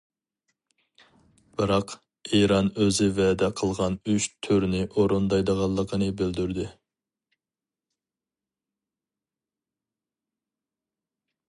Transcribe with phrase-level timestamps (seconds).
[1.59, 1.91] بىراق
[2.37, 6.67] ئىران ئۆزى ۋەدە قىلغان ئۈچ تۈرنى ئورۇندايدىغانلىقىنى بىلدۈردى.